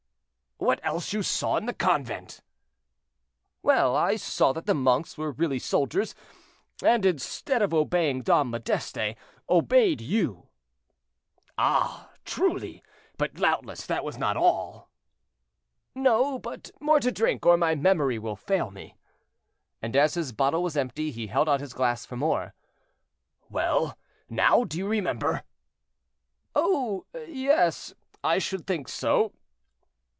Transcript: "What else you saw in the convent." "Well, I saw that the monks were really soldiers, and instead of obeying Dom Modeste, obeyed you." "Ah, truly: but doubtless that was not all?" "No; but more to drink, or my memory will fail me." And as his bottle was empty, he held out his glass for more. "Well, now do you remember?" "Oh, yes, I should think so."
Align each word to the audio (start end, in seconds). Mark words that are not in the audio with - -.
"What 0.63 0.79
else 0.83 1.11
you 1.11 1.23
saw 1.23 1.57
in 1.57 1.65
the 1.65 1.73
convent." 1.73 2.41
"Well, 3.63 3.95
I 3.95 4.15
saw 4.15 4.53
that 4.53 4.67
the 4.67 4.75
monks 4.75 5.17
were 5.17 5.31
really 5.31 5.57
soldiers, 5.57 6.13
and 6.83 7.03
instead 7.03 7.63
of 7.63 7.73
obeying 7.73 8.21
Dom 8.21 8.51
Modeste, 8.51 9.15
obeyed 9.49 10.01
you." 10.01 10.49
"Ah, 11.57 12.11
truly: 12.25 12.83
but 13.17 13.33
doubtless 13.33 13.87
that 13.87 14.03
was 14.03 14.19
not 14.19 14.37
all?" 14.37 14.91
"No; 15.95 16.37
but 16.37 16.69
more 16.79 16.99
to 16.99 17.11
drink, 17.11 17.43
or 17.43 17.57
my 17.57 17.73
memory 17.73 18.19
will 18.19 18.35
fail 18.35 18.69
me." 18.69 18.95
And 19.81 19.95
as 19.95 20.13
his 20.13 20.31
bottle 20.31 20.61
was 20.61 20.77
empty, 20.77 21.09
he 21.09 21.25
held 21.25 21.49
out 21.49 21.59
his 21.59 21.73
glass 21.73 22.05
for 22.05 22.17
more. 22.17 22.53
"Well, 23.49 23.97
now 24.29 24.65
do 24.65 24.77
you 24.77 24.87
remember?" 24.87 25.41
"Oh, 26.53 27.07
yes, 27.27 27.95
I 28.23 28.37
should 28.37 28.67
think 28.67 28.87
so." 28.89 29.33